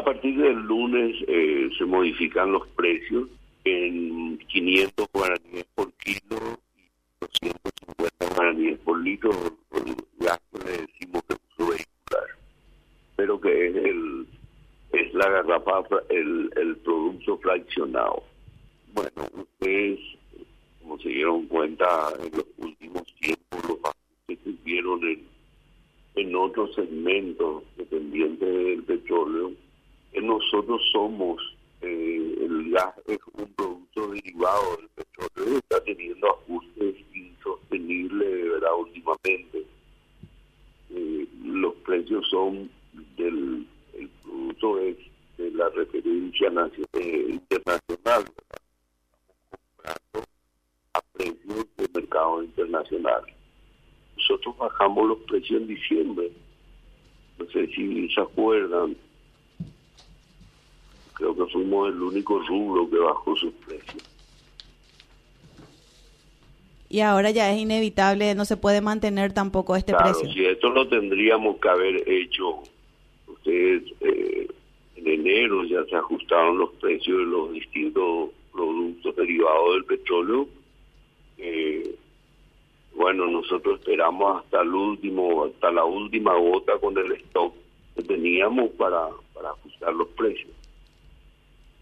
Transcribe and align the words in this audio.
A 0.00 0.02
partir 0.02 0.34
del 0.34 0.56
lunes 0.56 1.14
eh, 1.28 1.68
se 1.76 1.84
modifican 1.84 2.52
los 2.52 2.66
precios 2.68 3.28
en 3.64 4.38
500 4.38 5.06
guaraníes 5.12 5.66
por 5.74 5.92
kilo 5.92 6.38
y 6.74 6.88
250 7.20 8.34
guaraníes 8.34 8.78
por 8.78 8.98
litro, 8.98 9.30
el 9.72 9.94
gas 10.18 10.40
que 10.50 10.58
le 10.64 10.70
decimos 10.70 11.22
que 11.28 11.34
uso 11.34 11.70
vehicular, 11.70 12.28
pero 13.14 13.38
que 13.42 13.66
es 13.66 13.76
el 13.76 14.26
es 14.92 15.12
la 15.12 15.28
garrafa, 15.28 15.82
el, 16.08 16.50
el 16.56 16.76
producto 16.76 17.36
fraccionado. 17.36 18.22
Bueno, 18.94 19.10
ustedes, 19.34 20.00
como 20.80 20.98
se 20.98 21.10
dieron 21.10 21.46
cuenta 21.46 22.08
en 22.24 22.38
los 22.38 22.46
últimos 22.56 23.04
tiempos, 23.16 23.60
los 23.68 23.78
que 24.26 24.38
hicieron 24.48 25.06
en, 25.06 25.26
en 26.14 26.36
otros 26.36 26.74
segmentos 26.74 27.64
dependientes 27.76 28.48
del 28.48 28.82
petróleo, 28.84 29.52
nosotros 30.14 30.80
somos, 30.92 31.40
eh, 31.82 32.36
el 32.40 32.70
gas 32.70 32.94
es 33.06 33.18
un 33.34 33.46
producto 33.54 34.08
derivado 34.08 34.76
del 34.76 34.88
petróleo, 34.88 35.58
está 35.58 35.82
teniendo 35.84 36.30
ajustes 36.30 36.96
insostenibles, 37.14 38.50
¿verdad? 38.50 38.70
Últimamente, 38.78 39.64
eh, 40.90 41.28
los 41.44 41.74
precios 41.76 42.26
son 42.30 42.70
del 43.16 43.66
el 43.94 44.08
producto 44.22 44.78
es 44.80 44.96
de 45.36 45.50
la 45.52 45.68
referencia 45.70 46.50
nacional, 46.50 47.30
internacional, 47.30 48.24
a 50.94 51.00
precios 51.12 51.66
del 51.76 51.90
mercado 51.94 52.42
internacional. 52.42 53.22
Nosotros 54.16 54.58
bajamos 54.58 55.08
los 55.08 55.18
precios 55.20 55.62
en 55.62 55.68
diciembre, 55.68 56.30
no 57.38 57.46
sé 57.46 57.66
si 57.68 58.08
se 58.10 58.20
acuerdan, 58.20 58.96
creo 61.20 61.36
que 61.36 61.52
fuimos 61.52 61.88
el 61.92 62.00
único 62.00 62.38
rubro 62.40 62.88
que 62.88 62.96
bajó 62.96 63.36
sus 63.36 63.52
precios. 63.66 64.02
Y 66.88 67.00
ahora 67.00 67.30
ya 67.30 67.52
es 67.52 67.60
inevitable, 67.60 68.34
no 68.34 68.44
se 68.44 68.56
puede 68.56 68.80
mantener 68.80 69.32
tampoco 69.32 69.76
este 69.76 69.92
claro, 69.92 70.12
precio. 70.12 70.32
Si 70.32 70.44
esto 70.44 70.70
lo 70.70 70.88
tendríamos 70.88 71.58
que 71.60 71.68
haber 71.68 72.08
hecho, 72.08 72.62
ustedes 73.28 73.82
eh, 74.00 74.48
en 74.96 75.06
enero 75.06 75.62
ya 75.64 75.84
se 75.84 75.94
ajustaron 75.94 76.58
los 76.58 76.70
precios 76.80 77.18
de 77.18 77.24
los 77.24 77.52
distintos 77.52 78.30
productos 78.50 79.14
derivados 79.14 79.74
del 79.74 79.84
petróleo. 79.84 80.48
Eh, 81.38 81.94
bueno, 82.96 83.26
nosotros 83.28 83.78
esperamos 83.78 84.42
hasta 84.42 84.62
el 84.62 84.74
último, 84.74 85.44
hasta 85.44 85.70
la 85.70 85.84
última 85.84 86.34
gota 86.34 86.76
con 86.78 86.98
el 86.98 87.12
stock 87.12 87.54
que 87.94 88.02
teníamos 88.02 88.70
para, 88.70 89.08
para 89.32 89.50
ajustar 89.50 89.94
los 89.94 90.08
precios. 90.08 90.59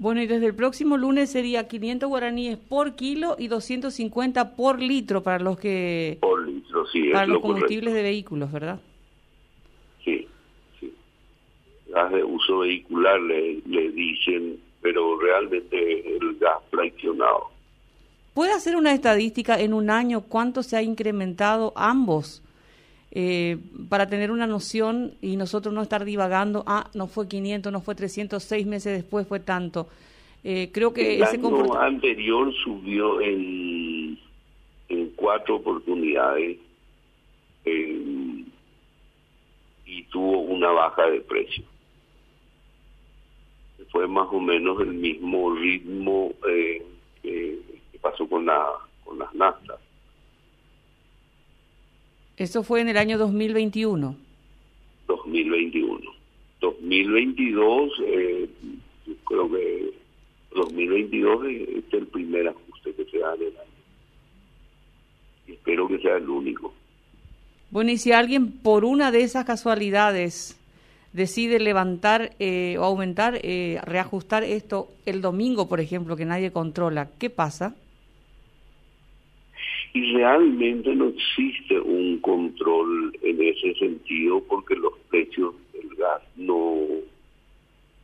Bueno, 0.00 0.22
y 0.22 0.26
desde 0.26 0.46
el 0.46 0.54
próximo 0.54 0.96
lunes 0.96 1.28
sería 1.30 1.68
500 1.68 2.08
guaraníes 2.08 2.56
por 2.56 2.96
kilo 2.96 3.36
y 3.38 3.48
250 3.48 4.56
por 4.56 4.80
litro 4.80 5.22
para 5.22 5.38
los 5.38 5.58
que 5.58 6.16
Por 6.22 6.48
litro, 6.48 6.86
sí, 6.86 7.10
para 7.10 7.24
es 7.24 7.28
los 7.28 7.34
lo 7.34 7.40
combustibles 7.42 7.90
correcto. 7.90 7.96
de 7.96 8.02
vehículos, 8.02 8.50
¿verdad? 8.50 8.80
Sí, 10.02 10.26
sí. 10.80 10.90
Gas 11.90 12.12
de 12.12 12.24
uso 12.24 12.60
vehicular 12.60 13.20
le, 13.20 13.60
le 13.66 13.90
dicen, 13.90 14.58
pero 14.80 15.20
realmente 15.20 16.16
el 16.16 16.38
gas 16.38 16.60
fraccionado. 16.70 17.50
¿Puede 18.32 18.52
hacer 18.52 18.76
una 18.76 18.94
estadística 18.94 19.60
en 19.60 19.74
un 19.74 19.90
año 19.90 20.22
cuánto 20.22 20.62
se 20.62 20.78
ha 20.78 20.82
incrementado 20.82 21.74
ambos? 21.76 22.42
Eh, 23.12 23.58
para 23.88 24.08
tener 24.08 24.30
una 24.30 24.46
noción 24.46 25.14
y 25.20 25.36
nosotros 25.36 25.74
no 25.74 25.82
estar 25.82 26.04
divagando, 26.04 26.62
ah, 26.66 26.88
no 26.94 27.08
fue 27.08 27.26
500, 27.26 27.72
no 27.72 27.80
fue 27.80 27.94
300, 27.96 28.42
seis 28.42 28.66
meses 28.66 28.92
después 28.92 29.26
fue 29.26 29.40
tanto. 29.40 29.88
Eh, 30.44 30.70
creo 30.72 30.92
que 30.94 31.16
el 31.16 31.22
ese 31.22 31.36
año 31.36 31.74
anterior 31.74 32.52
subió 32.64 33.20
en, 33.20 34.18
en 34.88 35.10
cuatro 35.16 35.56
oportunidades 35.56 36.58
eh, 37.64 38.44
y 39.86 40.02
tuvo 40.04 40.40
una 40.40 40.70
baja 40.70 41.10
de 41.10 41.20
precio. 41.20 41.64
Fue 43.90 44.06
más 44.06 44.28
o 44.30 44.38
menos 44.38 44.80
el 44.80 44.94
mismo 44.94 45.52
ritmo 45.56 46.32
eh, 46.48 46.86
que, 47.22 47.58
que 47.90 47.98
pasó 47.98 48.28
con, 48.28 48.46
la, 48.46 48.66
con 49.04 49.18
las 49.18 49.34
naftas. 49.34 49.79
Eso 52.40 52.62
fue 52.62 52.80
en 52.80 52.88
el 52.88 52.96
año 52.96 53.18
2021. 53.18 54.16
2021. 55.06 56.10
2022, 56.62 57.92
eh, 58.06 58.48
yo 59.06 59.14
creo 59.26 59.50
que 59.50 59.92
2022 60.54 61.44
es, 61.44 61.68
es 61.68 61.84
el 61.92 62.06
primer 62.06 62.48
ajuste 62.48 62.94
que 62.94 63.04
se 63.04 63.18
da 63.18 63.34
en 63.34 63.42
el 63.42 63.48
año. 63.48 63.82
Espero 65.48 65.86
que 65.86 65.98
sea 65.98 66.16
el 66.16 66.30
único. 66.30 66.72
Bueno, 67.70 67.90
y 67.90 67.98
si 67.98 68.12
alguien 68.12 68.50
por 68.50 68.86
una 68.86 69.12
de 69.12 69.20
esas 69.20 69.44
casualidades 69.44 70.58
decide 71.12 71.60
levantar 71.60 72.32
eh, 72.38 72.76
o 72.78 72.84
aumentar, 72.84 73.38
eh, 73.42 73.82
reajustar 73.84 74.44
esto 74.44 74.88
el 75.04 75.20
domingo, 75.20 75.68
por 75.68 75.80
ejemplo, 75.80 76.16
que 76.16 76.24
nadie 76.24 76.52
controla, 76.52 77.10
¿qué 77.18 77.28
pasa? 77.28 77.74
Y 79.92 80.12
realmente 80.12 80.94
no 80.94 81.08
existe 81.08 81.80
un 81.80 82.18
control 82.20 83.12
en 83.22 83.42
ese 83.42 83.74
sentido 83.74 84.40
porque 84.48 84.76
los 84.76 84.92
precios 85.10 85.54
del 85.72 85.88
gas 85.96 86.22
no, 86.36 86.86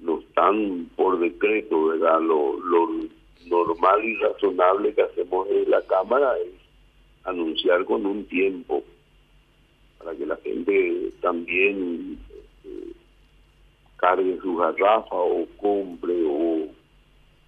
no 0.00 0.18
están 0.20 0.88
por 0.96 1.18
decreto, 1.20 1.88
¿verdad? 1.88 2.20
Lo, 2.22 2.58
lo 2.60 2.88
normal 3.46 4.04
y 4.04 4.16
razonable 4.16 4.94
que 4.94 5.02
hacemos 5.02 5.48
en 5.50 5.70
la 5.70 5.82
Cámara 5.82 6.34
es 6.38 6.54
anunciar 7.24 7.84
con 7.84 8.06
un 8.06 8.24
tiempo 8.26 8.82
para 9.98 10.16
que 10.16 10.26
la 10.26 10.36
gente 10.36 11.10
también 11.20 12.18
eh, 12.64 12.92
cargue 13.96 14.38
su 14.40 14.56
garrafa 14.56 15.16
o 15.16 15.46
compre 15.56 16.14
o 16.26 16.68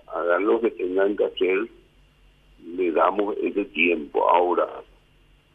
hagan 0.06 0.46
lo 0.46 0.60
que 0.60 0.70
tengan 0.70 1.16
que 1.16 1.25
hacer 1.25 1.69
le 2.66 2.93
damos 2.93 3.37
ese 3.43 3.65
tiempo. 3.66 4.28
Ahora, 4.28 4.66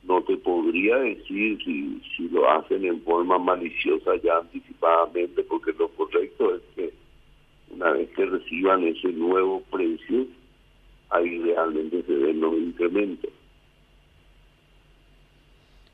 no 0.03 0.21
te 0.23 0.37
podría 0.37 0.97
decir 0.97 1.57
si, 1.63 2.01
si 2.15 2.29
lo 2.29 2.49
hacen 2.49 2.85
en 2.85 3.01
forma 3.03 3.37
maliciosa 3.37 4.11
ya 4.23 4.37
anticipadamente, 4.37 5.43
porque 5.43 5.73
lo 5.77 5.89
correcto 5.89 6.55
es 6.55 6.61
que 6.75 6.93
una 7.69 7.91
vez 7.91 8.09
que 8.11 8.25
reciban 8.25 8.83
ese 8.83 9.09
nuevo 9.09 9.61
precio, 9.71 10.25
ahí 11.09 11.39
realmente 11.39 12.03
se 12.03 12.13
den 12.13 12.39
los 12.41 12.53
incrementos. 12.55 13.31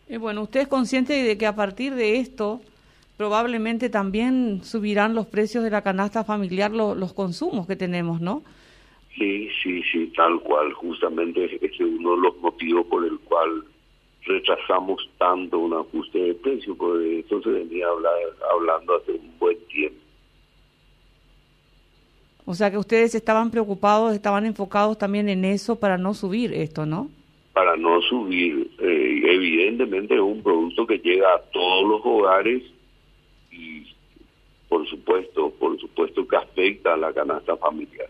Eh, 0.09 0.17
bueno, 0.17 0.44
usted 0.44 0.61
es 0.61 0.67
consciente 0.67 1.13
de 1.13 1.38
que 1.38 1.45
a 1.45 1.56
partir 1.56 1.94
de 1.95 2.17
esto 2.19 2.61
probablemente 3.17 3.89
también 3.89 4.61
subirán 4.63 5.16
los 5.16 5.25
precios 5.27 5.63
de 5.63 5.69
la 5.72 5.81
canasta 5.81 6.23
familiar, 6.23 6.72
lo- 6.72 6.95
los 6.95 7.13
consumos 7.13 7.67
que 7.67 7.75
tenemos, 7.75 8.22
¿no? 8.22 8.44
Sí, 9.17 9.50
sí, 9.63 9.83
sí, 9.91 10.13
tal 10.16 10.39
cual. 10.41 10.73
Justamente 10.73 11.45
ese 11.45 11.66
es 11.66 11.79
uno 11.79 12.16
de 12.16 12.22
los 12.22 12.38
motivos 12.38 12.85
por 12.88 13.05
el 13.05 13.17
cual 13.19 13.63
retrasamos 14.23 15.09
tanto 15.17 15.59
un 15.59 15.73
ajuste 15.73 16.19
de 16.19 16.33
precio, 16.35 16.75
porque 16.75 17.19
esto 17.19 17.41
se 17.41 17.50
venía 17.50 17.88
hablar, 17.88 18.13
hablando 18.53 18.95
hace 18.95 19.13
un 19.13 19.39
buen 19.39 19.57
tiempo. 19.67 20.00
O 22.45 22.53
sea 22.53 22.72
que 22.72 22.77
ustedes 22.77 23.16
estaban 23.16 23.51
preocupados, 23.51 24.13
estaban 24.13 24.45
enfocados 24.45 24.97
también 24.97 25.27
en 25.29 25.45
eso 25.45 25.79
para 25.79 25.97
no 25.97 26.13
subir 26.13 26.53
esto, 26.53 26.85
¿no? 26.85 27.09
para 27.57 27.75
no 27.75 28.00
subir. 28.03 28.69
Eh, 28.77 29.22
evidentemente 29.25 30.13
es 30.13 30.22
un 30.22 30.44
producto 30.44 30.85
que 30.85 31.00
llega 31.00 31.27
a 31.33 31.41
todos 31.51 31.89
los 31.89 32.01
hogares 32.06 32.61
y 33.51 33.83
por 34.69 34.88
supuesto, 34.88 35.50
por 35.57 35.79
supuesto 35.79 36.27
que 36.27 36.35
afecta 36.35 36.94
a 36.94 36.97
la 36.97 37.12
canasta 37.12 37.57
familiar. 37.57 38.09